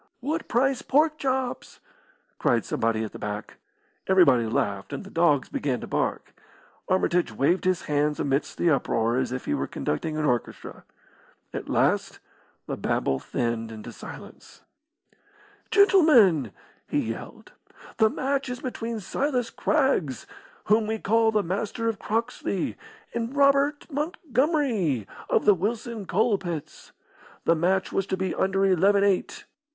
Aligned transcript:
"What 0.19 0.47
price 0.47 0.81
pork 0.81 1.19
chops?" 1.19 1.79
cried 2.39 2.65
somebody 2.65 3.03
at 3.03 3.11
the 3.11 3.19
back. 3.19 3.57
Everybody 4.07 4.47
laughed, 4.47 4.93
and 4.93 5.03
the 5.03 5.11
dogs 5.11 5.47
began 5.47 5.79
to 5.81 5.85
bark. 5.85 6.33
Armitage 6.89 7.31
waved 7.31 7.65
his 7.65 7.83
hands 7.83 8.19
amidst 8.19 8.57
the 8.57 8.71
uproar 8.71 9.17
as 9.17 9.31
if 9.31 9.45
he 9.45 9.53
were 9.53 9.67
conducting 9.67 10.17
an 10.17 10.25
orchestra. 10.25 10.85
At 11.53 11.69
last 11.69 12.17
the 12.65 12.77
babel 12.77 13.19
thinned 13.19 13.71
into 13.71 13.91
silence. 13.91 14.63
"Gentlemen," 15.69 16.51
he 16.87 16.97
yelled, 17.11 17.51
"the 17.97 18.09
match 18.09 18.49
is 18.49 18.59
between 18.59 18.99
Silas 19.01 19.51
Craggs, 19.51 20.25
whom 20.63 20.87
we 20.87 20.97
call 20.97 21.31
the 21.31 21.43
Master 21.43 21.87
of 21.87 21.99
Croxley, 21.99 22.75
and 23.13 23.35
Robert 23.35 23.85
Montgomery, 23.91 25.05
of 25.29 25.45
the 25.45 25.53
Wilson 25.53 26.07
Coal 26.07 26.39
pits. 26.39 26.91
The 27.45 27.53
match 27.53 27.91
was 27.91 28.07
to 28.07 28.17
be 28.17 28.33
under 28.33 28.65
eleven 28.65 29.03
eight. 29.03 29.45